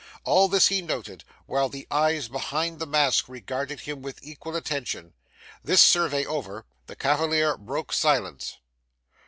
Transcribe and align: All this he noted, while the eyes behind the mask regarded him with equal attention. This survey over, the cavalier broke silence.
All 0.23 0.47
this 0.47 0.69
he 0.69 0.81
noted, 0.81 1.23
while 1.45 1.69
the 1.69 1.85
eyes 1.91 2.27
behind 2.27 2.79
the 2.79 2.87
mask 2.87 3.25
regarded 3.29 3.81
him 3.81 4.01
with 4.01 4.17
equal 4.23 4.55
attention. 4.55 5.13
This 5.63 5.79
survey 5.79 6.25
over, 6.25 6.65
the 6.87 6.95
cavalier 6.95 7.55
broke 7.55 7.93
silence. 7.93 8.57